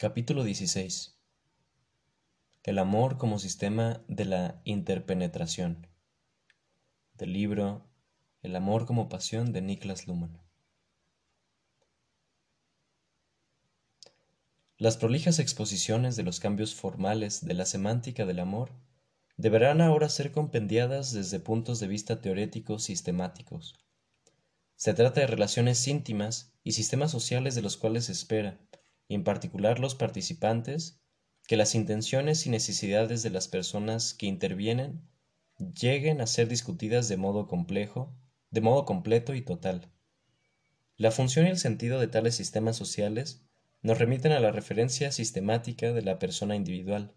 [0.00, 1.18] Capítulo 16
[2.62, 5.88] El amor como sistema de la interpenetración.
[7.14, 7.84] Del libro
[8.44, 10.38] El amor como pasión de Niklas Luhmann.
[14.76, 18.70] Las prolijas exposiciones de los cambios formales de la semántica del amor
[19.36, 23.74] deberán ahora ser compendiadas desde puntos de vista teoréticos sistemáticos.
[24.76, 28.60] Se trata de relaciones íntimas y sistemas sociales de los cuales se espera,
[29.08, 31.00] y en particular los participantes,
[31.46, 35.08] que las intenciones y necesidades de las personas que intervienen
[35.58, 38.14] lleguen a ser discutidas de modo complejo,
[38.50, 39.90] de modo completo y total.
[40.96, 43.42] La función y el sentido de tales sistemas sociales
[43.82, 47.14] nos remiten a la referencia sistemática de la persona individual.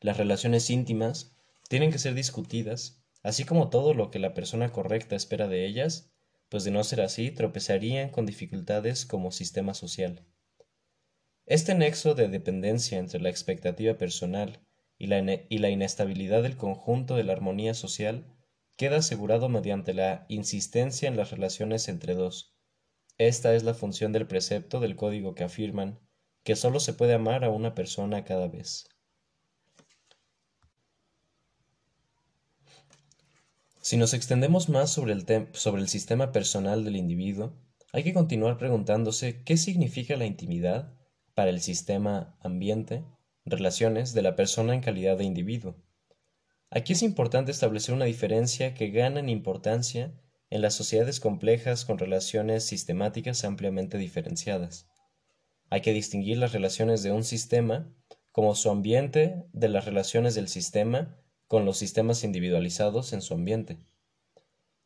[0.00, 1.34] Las relaciones íntimas
[1.68, 6.12] tienen que ser discutidas, así como todo lo que la persona correcta espera de ellas,
[6.50, 10.24] pues de no ser así tropezarían con dificultades como sistema social.
[11.46, 14.60] Este nexo de dependencia entre la expectativa personal
[14.96, 18.24] y la, y la, inestabilidad del conjunto de la armonía social
[18.76, 22.54] queda asegurado mediante la insistencia en las relaciones entre dos.
[23.18, 26.00] Esta es la función del precepto del código que afirman
[26.44, 28.88] que sólo se puede amar a una persona cada vez.
[33.82, 37.52] Si nos extendemos más sobre el, sobre el sistema personal del individuo,
[37.92, 40.94] hay que continuar preguntándose qué significa la intimidad
[41.34, 43.04] para el sistema ambiente,
[43.44, 45.76] relaciones de la persona en calidad de individuo.
[46.70, 50.12] Aquí es importante establecer una diferencia que gana en importancia
[50.50, 54.88] en las sociedades complejas con relaciones sistemáticas ampliamente diferenciadas.
[55.70, 57.92] Hay que distinguir las relaciones de un sistema
[58.32, 63.78] como su ambiente de las relaciones del sistema con los sistemas individualizados en su ambiente.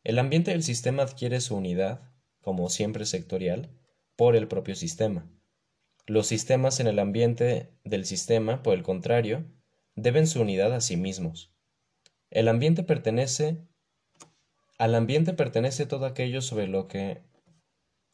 [0.05, 3.71] El ambiente del sistema adquiere su unidad, como siempre sectorial,
[4.17, 5.31] por el propio sistema.
[6.09, 9.45] Los sistemas en el ambiente del sistema, por el contrario,
[9.95, 11.53] deben su unidad a sí mismos.
[12.31, 13.69] El ambiente pertenece
[14.79, 17.21] al ambiente pertenece todo aquello sobre lo que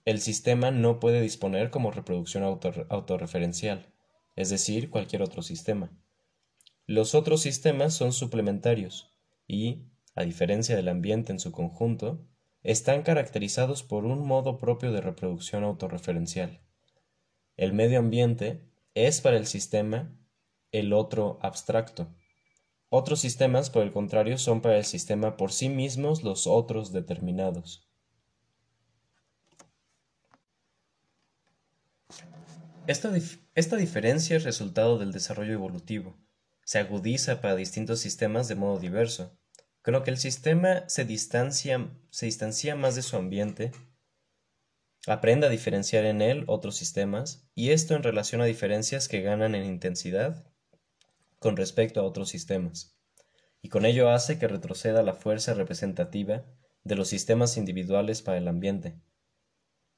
[0.05, 3.93] el sistema no puede disponer como reproducción autorreferencial,
[4.35, 5.97] es decir, cualquier otro sistema.
[6.87, 9.15] Los otros sistemas son suplementarios
[9.47, 9.85] y,
[10.17, 12.27] a diferencia del ambiente en su conjunto,
[12.65, 16.64] están caracterizados por un modo propio de reproducción autorreferencial.
[17.57, 18.63] El medio ambiente
[18.95, 20.11] es para el sistema
[20.73, 22.09] el otro abstracto.
[22.89, 27.89] Otros sistemas, por el contrario, son para el sistema por sí mismos los otros determinados.
[32.87, 36.19] Esta, diferencia es resultado del desarrollo evolutivo.
[36.65, 39.39] Se agudiza para distintos sistemas de modo diverso.
[39.83, 43.73] Con lo que el sistema se distancia, se distancia más de su ambiente,
[45.07, 49.55] Aprenda a diferenciar en él otros sistemas, y esto en relación a diferencias que ganan
[49.55, 50.47] en intensidad
[51.39, 52.97] con respecto a otros sistemas,
[53.61, 56.47] y con ello hace que retroceda la fuerza representativa
[56.85, 58.95] de los sistemas individuales para el ambiente.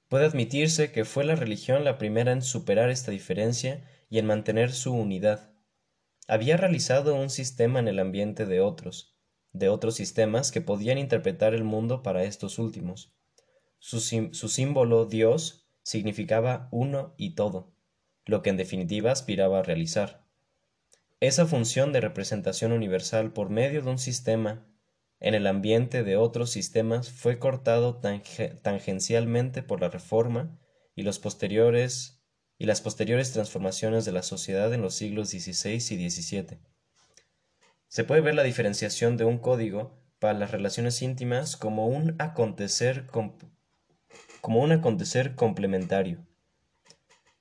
[0.08, 4.72] Puede admitirse que fue la religión la primera en superar esta diferencia y en mantener
[4.72, 5.52] su unidad.
[6.26, 9.16] Había realizado un sistema en el ambiente de otros,
[9.52, 13.16] de otros sistemas que podían interpretar el mundo para estos últimos,
[13.86, 17.72] su, símbolo Dios significaba uno y todo,
[18.24, 20.26] lo que en definitiva aspiraba a realizar.
[21.20, 24.66] Esa función de representación universal por medio de un sistema
[25.20, 28.00] en el ambiente de otros sistemas fue cortado
[28.62, 30.58] tangencialmente por la reforma
[30.96, 32.20] y los posteriores
[32.58, 36.58] y las posteriores transformaciones de la sociedad en los siglos XVI y XVII.
[37.86, 43.06] Se puede ver la diferenciación de un código para las relaciones íntimas como un acontecer
[44.46, 46.24] como un acontecer complementario.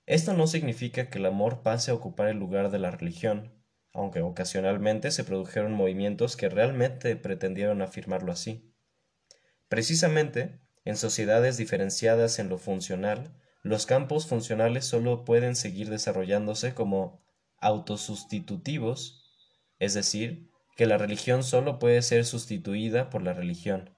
[0.08, 3.54] Esto no significa que el amor pase a ocupar el lugar de la religión,
[3.94, 8.74] aunque ocasionalmente se produjeron movimientos que realmente pretendieron afirmarlo así.
[9.68, 17.24] Precisamente, en sociedades diferenciadas en lo funcional, los campos funcionales solo pueden seguir desarrollándose como
[17.60, 19.32] autosustitutivos,
[19.78, 23.95] es decir, que la religión solo puede ser sustituida por la religión.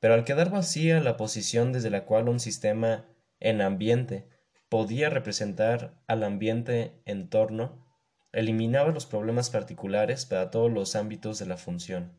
[0.00, 3.06] Pero al quedar vacía la posición desde la cual un sistema
[3.40, 4.28] en ambiente
[4.68, 7.86] podía representar al ambiente en torno,
[8.32, 12.12] eliminaba los problemas particulares para todos los ámbitos de la función.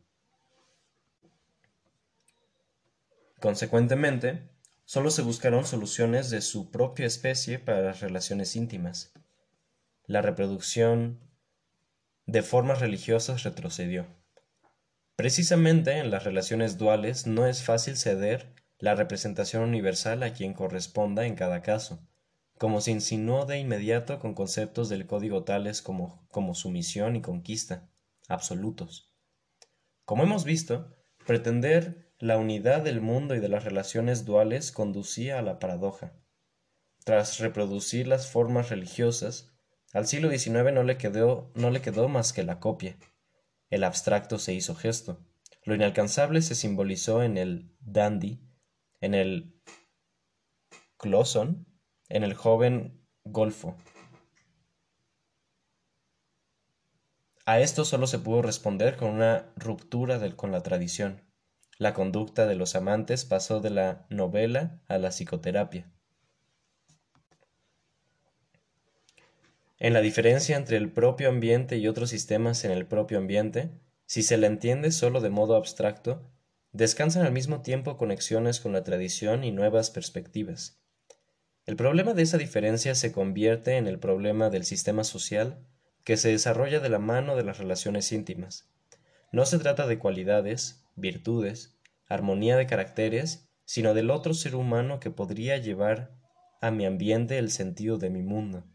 [3.39, 4.49] Consecuentemente,
[4.83, 9.13] solo se buscaron soluciones de su propia especie para las relaciones íntimas.
[10.05, 11.19] La reproducción
[12.25, 14.18] de formas religiosas retrocedió.
[15.19, 21.25] Precisamente en las relaciones duales no es fácil ceder la representación universal a quien corresponda
[21.25, 21.99] en cada caso,
[22.57, 27.89] como se insinuó de inmediato con conceptos del código tales como, como sumisión y conquista,
[28.29, 29.11] absolutos.
[30.05, 30.95] Como hemos visto,
[31.25, 36.13] pretender la unidad del mundo y de las relaciones duales conducía a la paradoja.
[37.03, 39.51] Tras reproducir las formas religiosas,
[39.91, 42.95] al siglo XIX no le quedó, no le quedó más que la copia.
[43.69, 45.25] El abstracto se hizo gesto.
[45.63, 48.41] Lo inalcanzable se simbolizó en el dandy,
[49.01, 49.61] en el
[50.97, 51.67] closon,
[52.09, 53.77] en el joven golfo.
[57.45, 61.25] A esto solo se pudo responder con una ruptura con la tradición.
[61.77, 65.91] La conducta de los amantes pasó de la novela a la psicoterapia.
[69.81, 73.71] En la diferencia entre el propio ambiente y otros sistemas en el propio ambiente,
[74.05, 76.29] si se la entiende solo de modo abstracto,
[76.73, 80.81] descansan al mismo tiempo conexiones con la tradición y nuevas perspectivas.
[81.65, 85.65] El problema de esa diferencia se convierte en el problema del sistema social
[86.03, 88.69] que se desarrolla de la mano de las relaciones íntimas.
[89.31, 91.79] No se trata de cualidades, virtudes,
[92.09, 96.19] armonía de caracteres, sino del otro ser humano que podría llevar
[96.59, 98.65] a mi ambiente el sentido de mi mundo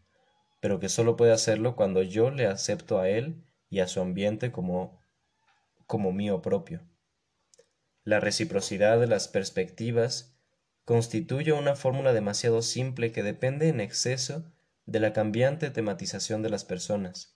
[0.59, 4.51] pero que solo puede hacerlo cuando yo le acepto a él y a su ambiente
[4.51, 4.99] como,
[5.85, 6.81] como mío propio.
[8.03, 10.37] La reciprocidad de las perspectivas
[10.85, 14.51] constituye una fórmula demasiado simple que depende en exceso
[14.85, 17.35] de la cambiante tematización de las personas.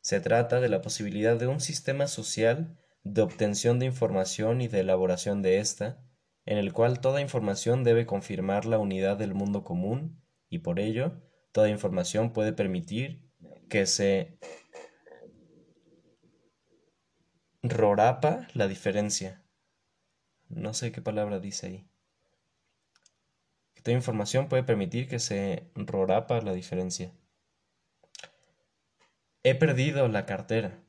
[0.00, 4.80] Se trata de la posibilidad de un sistema social de obtención de información y de
[4.80, 6.02] elaboración de ésta,
[6.46, 11.20] en el cual toda información debe confirmar la unidad del mundo común y por ello
[11.52, 13.22] Toda información puede permitir
[13.68, 14.38] que se
[17.62, 19.44] rorapa la diferencia.
[20.48, 21.90] No sé qué palabra dice ahí.
[23.82, 27.12] Toda información puede permitir que se rorapa la diferencia.
[29.42, 30.84] He perdido la cartera.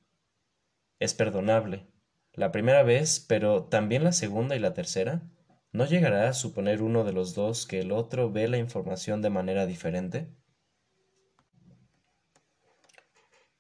[1.00, 1.88] Es perdonable.
[2.34, 5.22] La primera vez, pero también la segunda y la tercera.
[5.72, 9.30] ¿No llegará a suponer uno de los dos que el otro ve la información de
[9.30, 10.36] manera diferente?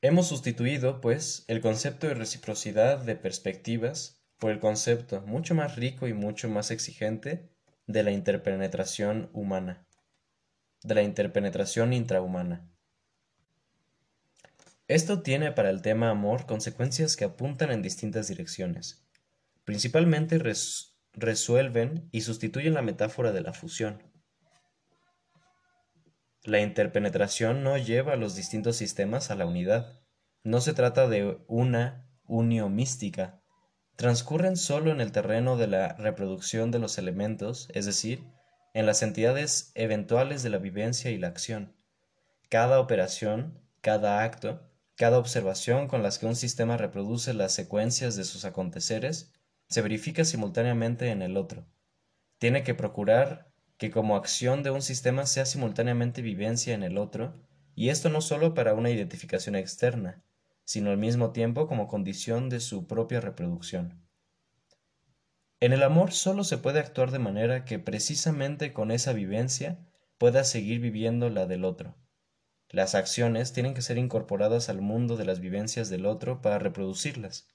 [0.04, 6.08] Hemos sustituido, pues, el concepto de reciprocidad de perspectivas por el concepto, mucho más rico
[6.08, 7.52] y mucho más exigente,
[7.86, 9.86] de la interpenetración humana,
[10.82, 12.68] de la interpenetración intrahumana.
[14.88, 19.06] Esto tiene para el tema amor consecuencias que apuntan en distintas direcciones.
[19.66, 20.42] Principalmente
[21.14, 24.11] resuelven y sustituyen la metáfora de la fusión.
[26.44, 30.02] La interpenetración no lleva a los distintos sistemas a la unidad.
[30.44, 33.44] No se trata de una unión mística.
[33.96, 38.24] Transcurren solo en el terreno de la reproducción de los elementos, es decir,
[38.74, 41.76] en las entidades eventuales de la vivencia y la acción.
[42.50, 48.24] Cada operación, cada acto, cada observación con las que un sistema reproduce las secuencias de
[48.24, 49.32] sus aconteceres,
[49.68, 51.68] se verifica simultáneamente en el otro.
[52.40, 53.51] Tiene que procurar
[53.82, 57.34] que como acción de un sistema sea simultáneamente vivencia en el otro,
[57.74, 60.24] y esto no sólo para una identificación externa,
[60.66, 64.08] sino al mismo tiempo como condición de su propia reproducción.
[65.60, 69.80] En el amor sólo se puede actuar de manera que precisamente con esa vivencia
[70.20, 71.98] pueda seguir viviendo la del otro.
[72.70, 77.48] Las acciones tienen que ser incorporadas al mundo de las vivencias del otro para reproducirlas,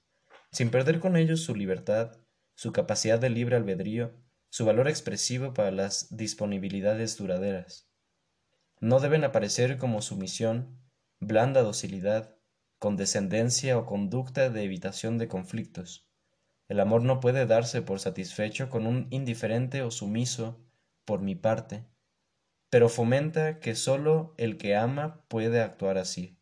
[0.51, 2.17] sin perder con ello su libertad,
[2.53, 7.89] su capacidad de libre albedrío su valor expresivo para las disponibilidades duraderas.
[8.79, 10.79] No deben aparecer como sumisión,
[11.19, 12.35] blanda docilidad,
[12.79, 16.07] condescendencia o conducta de evitación de conflictos.
[16.67, 20.59] El amor no puede darse por satisfecho con un indiferente o sumiso
[21.05, 21.85] por mi parte,
[22.69, 26.37] pero fomenta que sólo el que ama puede actuar así.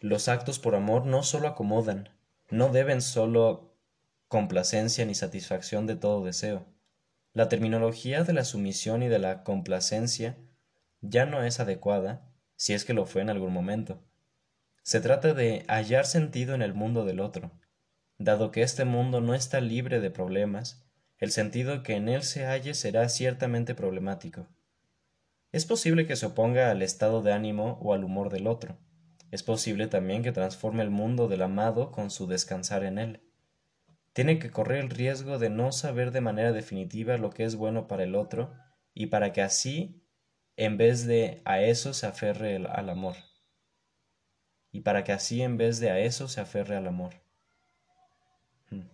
[0.00, 2.08] Los actos por amor no sólo acomodan,
[2.50, 3.76] no deben solo
[4.28, 6.66] complacencia ni satisfacción de todo deseo.
[7.32, 10.36] La terminología de la sumisión y de la complacencia
[11.00, 14.02] ya no es adecuada, si es que lo fue en algún momento.
[14.82, 17.52] Se trata de hallar sentido en el mundo del otro.
[18.16, 20.84] Dado que este mundo no está libre de problemas,
[21.18, 24.46] el sentido que en él se halle será ciertamente problemático.
[25.52, 28.78] Es posible que se oponga al estado de ánimo o al humor del otro,
[29.30, 33.20] es posible también que transforme el mundo del amado con su descansar en él.
[34.14, 37.86] Tiene que correr el riesgo de no saber de manera definitiva lo que es bueno
[37.86, 38.54] para el otro
[38.94, 40.02] y para que así,
[40.56, 43.16] en vez de a eso, se aferre al amor.
[44.72, 47.14] Y para que así, en vez de a eso, se aferre al amor.
[48.70, 48.88] Hmm.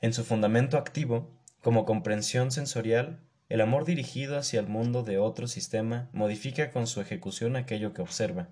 [0.00, 1.30] En su fundamento activo,
[1.62, 7.00] como comprensión sensorial, el amor dirigido hacia el mundo de otro sistema modifica con su
[7.00, 8.48] ejecución aquello que observa.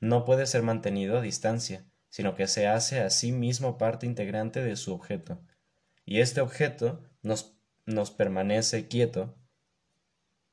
[0.00, 4.62] No puede ser mantenido a distancia, sino que se hace a sí mismo parte integrante
[4.62, 5.40] de su objeto,
[6.04, 9.36] y este objeto nos, nos permanece quieto,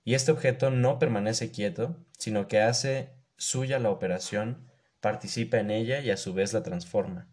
[0.03, 5.99] y este objeto no permanece quieto, sino que hace suya la operación, participa en ella
[5.99, 7.29] y a su vez la transforma.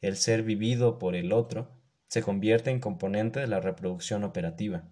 [0.00, 1.70] El ser vivido por el otro
[2.06, 4.88] se convierte en componente de la reproducción operativa.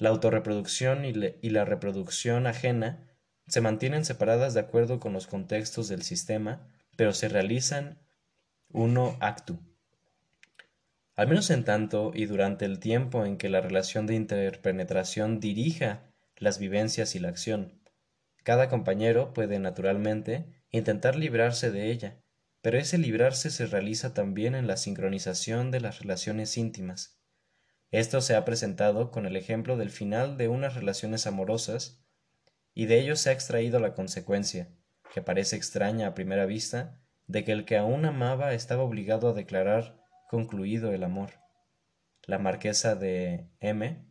[0.00, 3.06] La autorreproducción y, y la reproducción ajena
[3.46, 6.66] se mantienen separadas de acuerdo con los contextos del sistema,
[6.96, 7.98] pero se realizan
[8.70, 9.60] uno actu.
[11.16, 16.10] Al menos en tanto y durante el tiempo en que la relación de interpenetración dirija
[16.38, 17.82] las vivencias y la acción.
[18.42, 22.22] Cada compañero puede, naturalmente, intentar librarse de ella,
[22.62, 27.19] pero ese librarse se realiza también en la sincronización de las relaciones íntimas.
[27.90, 32.04] Esto se ha presentado con el ejemplo del final de unas relaciones amorosas,
[32.72, 34.68] y de ello se ha extraído la consecuencia,
[35.12, 39.32] que parece extraña a primera vista, de que el que aún amaba estaba obligado a
[39.32, 41.30] declarar concluido el amor.
[42.26, 44.04] La marquesa de M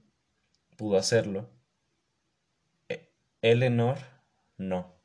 [0.77, 1.50] pudo hacerlo.
[2.89, 3.98] E-, Eleanor
[4.57, 4.98] no.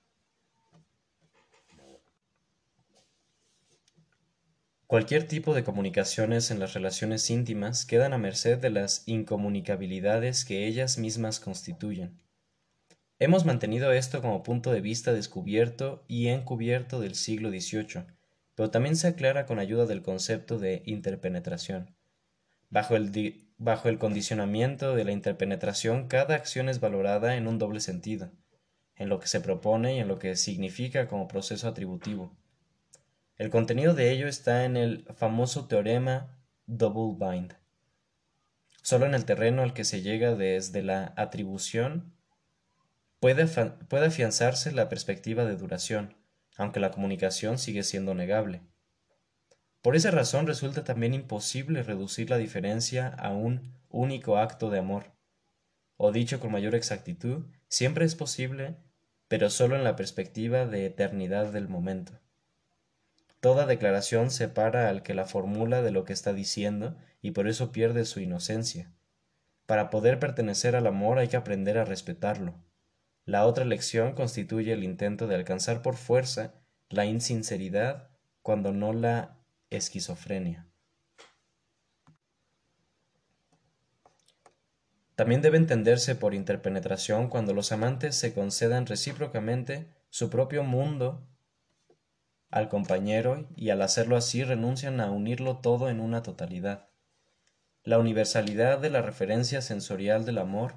[4.95, 10.69] Cualquier tipo de comunicaciones en las relaciones íntimas quedan a merced de las incomunicabilidades que
[10.69, 12.23] ellas mismas constituyen.
[13.19, 18.05] Hemos mantenido esto como punto de vista descubierto y encubierto del siglo XVIII,
[18.55, 21.97] pero también se aclara con ayuda del concepto de interpenetración.
[22.71, 27.81] Bajo el, bajo el condicionamiento de la interpenetración, cada acción es valorada en un doble
[27.81, 28.31] sentido,
[28.95, 32.37] en lo que se propone y en lo que significa como proceso atributivo.
[33.37, 37.55] El contenido de ello está en el famoso teorema double bind.
[38.81, 42.15] Solo en el terreno al que se llega desde la atribución
[43.19, 46.15] puede, puede afianzarse la perspectiva de duración,
[46.57, 48.63] aunque la comunicación sigue siendo negable.
[49.83, 55.13] Por esa razón resulta también imposible reducir la diferencia a un único acto de amor.
[55.97, 58.77] O dicho con mayor exactitud, siempre es posible,
[59.27, 62.21] pero solo en la perspectiva de eternidad del momento.
[63.45, 67.73] Toda declaración separa al que la formula de lo que está diciendo y por eso
[67.73, 68.91] pierde su inocencia.
[69.67, 72.55] Para poder pertenecer al amor hay que aprender a respetarlo.
[73.27, 76.55] La otra lección constituye el intento de alcanzar por fuerza
[76.89, 78.09] la insinceridad
[78.41, 79.37] cuando no la
[79.69, 80.67] esquizofrenia.
[85.17, 91.29] También debe entenderse por interpenetración cuando los amantes se concedan recíprocamente su propio mundo
[92.55, 96.87] al compañero y al hacerlo así renuncian a unirlo todo en una totalidad.
[97.83, 100.77] La universalidad de la referencia sensorial del amor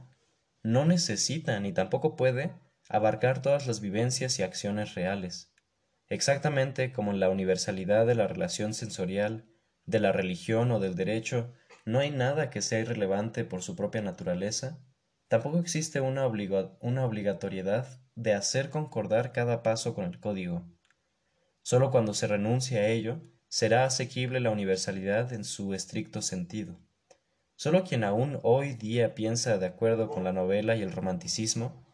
[0.64, 2.52] no necesita ni tampoco puede
[2.90, 5.54] abarcar todas las vivencias y acciones reales,
[6.10, 9.46] exactamente como en la universalidad de la relación sensorial,
[9.86, 11.54] de la religión o del derecho,
[11.86, 14.80] no hay nada que sea irrelevante por su propia naturaleza,
[15.28, 20.66] tampoco existe una, obligatoriedad de hacer concordar cada paso con el código.
[21.70, 23.20] Sólo cuando se renuncie a ello
[23.50, 26.80] será asequible la universalidad en su estricto sentido.
[27.58, 31.86] Sólo quien aún hoy día piensa de acuerdo con la novela y el romanticismo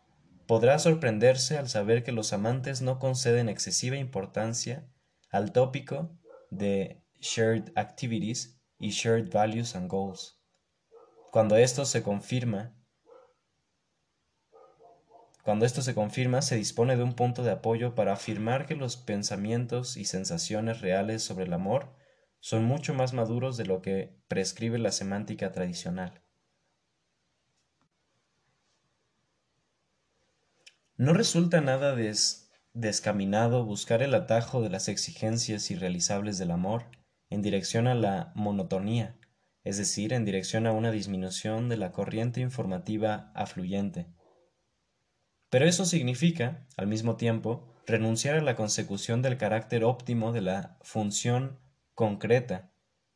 [0.45, 4.87] podrá sorprenderse al saber que los amantes no conceden excesiva importancia
[5.31, 6.19] al tópico
[6.51, 10.39] de shared activities y shared values and goals.
[11.31, 12.75] Cuando esto se confirma
[15.43, 18.95] cuando esto se confirma, se dispone de un punto de apoyo para afirmar que los
[18.95, 21.93] pensamientos y sensaciones reales sobre el amor
[22.39, 26.23] son mucho más maduros de lo que prescribe la semántica tradicional.
[30.95, 31.93] No resulta nada
[32.71, 36.85] descaminado buscar el atajo de las exigencias irrealizables del amor
[37.29, 39.17] en dirección a la monotonía,
[39.65, 44.07] es decir, en dirección a una disminución de la corriente informativa afluyente
[45.53, 50.79] pero eso significa, al mismo tiempo, renunciar a la consecución del carácter óptimo de la
[50.81, 51.59] función
[51.93, 52.71] concreta,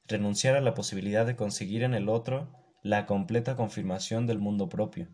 [0.05, 2.53] renunciar a la posibilidad de conseguir en el otro
[2.83, 5.07] la completa confirmación del mundo propio.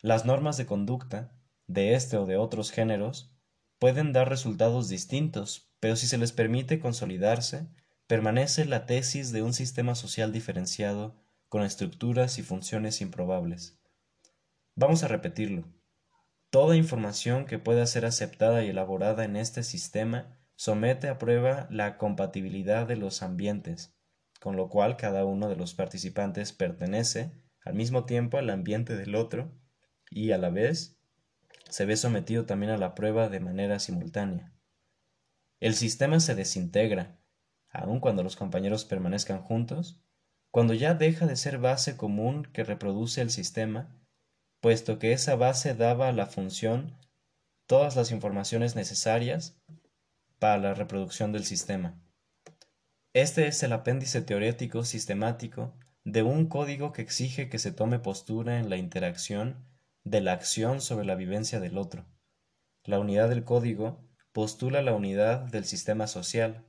[0.00, 3.30] Las normas de conducta, de este o de otros géneros,
[3.78, 7.68] pueden dar resultados distintos, pero si se les permite consolidarse,
[8.06, 11.14] permanece la tesis de un sistema social diferenciado
[11.50, 13.78] con estructuras y funciones improbables.
[14.76, 15.77] Vamos a repetirlo.
[16.50, 21.98] Toda información que pueda ser aceptada y elaborada en este sistema somete a prueba la
[21.98, 23.94] compatibilidad de los ambientes,
[24.40, 27.32] con lo cual cada uno de los participantes pertenece
[27.64, 29.52] al mismo tiempo al ambiente del otro
[30.10, 30.98] y a la vez
[31.68, 34.54] se ve sometido también a la prueba de manera simultánea.
[35.60, 37.20] El sistema se desintegra,
[37.68, 40.02] aun cuando los compañeros permanezcan juntos,
[40.50, 43.94] cuando ya deja de ser base común que reproduce el sistema,
[44.60, 46.96] puesto que esa base daba a la función
[47.66, 49.56] todas las informaciones necesarias
[50.38, 52.00] para la reproducción del sistema.
[53.12, 55.74] Este es el apéndice teorético sistemático
[56.04, 59.66] de un código que exige que se tome postura en la interacción
[60.04, 62.06] de la acción sobre la vivencia del otro.
[62.84, 66.64] La unidad del código postula la unidad del sistema social,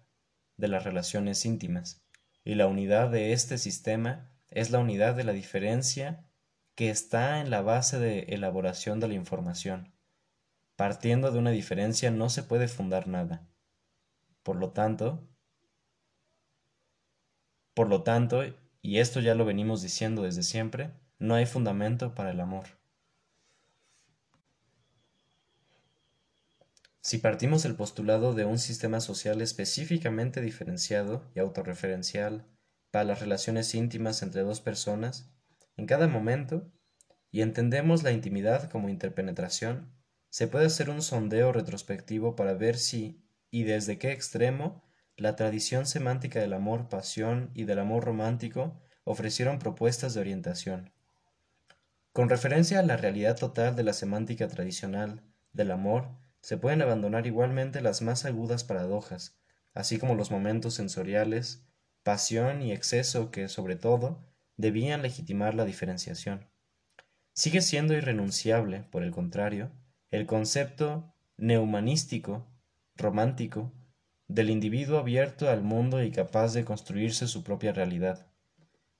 [0.57, 2.01] de las relaciones íntimas,
[2.43, 6.28] y la unidad de este sistema es la unidad de la diferencia
[6.79, 9.91] que está en la base de elaboración de la información.
[10.77, 13.45] Partiendo de una diferencia no se puede fundar nada.
[14.43, 15.27] Por lo tanto,
[17.73, 18.43] por lo tanto,
[18.81, 22.67] y esto ya lo venimos diciendo desde siempre, no hay fundamento para el amor.
[27.01, 32.45] Si partimos del postulado de un sistema social específicamente diferenciado y autorreferencial
[32.89, 35.29] para las relaciones íntimas entre dos personas,
[35.79, 36.69] en cada momento,
[37.31, 39.93] y entendemos la intimidad como interpenetración,
[40.29, 44.83] se puede hacer un sondeo retrospectivo para ver si y desde qué extremo
[45.15, 50.91] la tradición semántica del amor, pasión y del amor romántico ofrecieron propuestas de orientación.
[52.11, 56.09] Con referencia a la realidad total de la semántica tradicional del amor,
[56.41, 59.39] se pueden abandonar igualmente las más agudas paradojas,
[59.73, 61.63] así como los momentos sensoriales,
[62.03, 64.28] pasión y exceso que, sobre todo,
[64.59, 66.45] debían legitimar la diferenciación.
[67.31, 69.71] Sigue siendo irrenunciable, por el contrario,
[70.11, 72.45] el concepto neumanístico,
[72.97, 73.71] romántico,
[74.27, 78.27] del individuo abierto al mundo y capaz de construirse su propia realidad.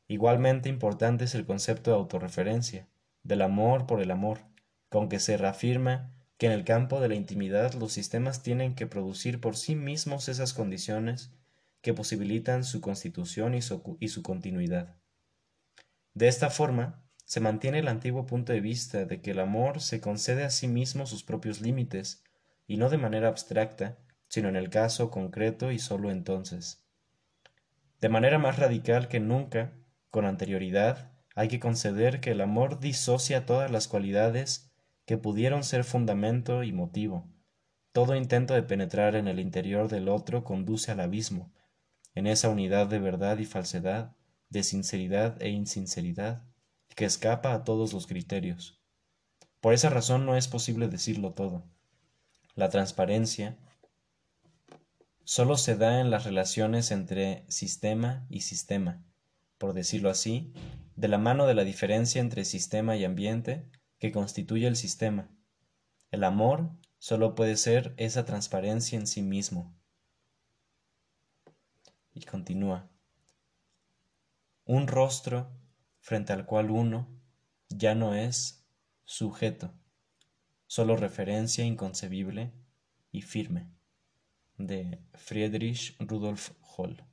[0.07, 2.87] Igualmente importante es el concepto de autorreferencia,
[3.23, 4.39] del amor por el amor,
[4.87, 8.87] con que se reafirma que en el campo de la intimidad los sistemas tienen que
[8.87, 11.31] producir por sí mismos esas condiciones
[11.81, 13.83] que posibilitan su constitución y su,
[14.23, 14.98] continuidad.
[16.19, 20.01] De esta forma, se mantiene el antiguo punto de vista de que el amor se
[20.01, 22.25] concede a sí mismo sus propios límites,
[22.67, 26.83] y no de manera abstracta, sino en el caso concreto y sólo entonces.
[28.01, 29.71] De manera más radical que nunca,
[30.09, 34.73] con anterioridad, hay que conceder que el amor disocia todas las cualidades
[35.05, 37.29] que pudieron ser fundamento y motivo.
[37.93, 41.53] Todo intento de penetrar en el interior del otro conduce al abismo,
[42.13, 44.17] en esa unidad de verdad y falsedad,
[44.49, 46.43] de sinceridad e insinceridad,
[46.95, 48.81] que escapa a todos los criterios.
[49.61, 51.63] Por esa razón no es posible decirlo todo.
[52.55, 53.57] La transparencia
[55.23, 59.03] solo se da en las relaciones entre sistema y sistema,
[59.57, 60.53] por decirlo así,
[60.95, 65.29] de la mano de la diferencia entre sistema y ambiente, que constituye el sistema.
[66.11, 69.73] El amor solo puede ser esa transparencia en sí mismo.
[72.13, 72.89] Y continúa.
[74.71, 75.49] Un rostro
[75.99, 77.07] frente al cual uno
[77.69, 78.67] ya no es
[79.03, 79.73] sujeto,
[80.67, 82.53] solo referencia inconcebible
[83.11, 83.71] y firme.
[84.57, 87.03] De Friedrich Rudolf Holl.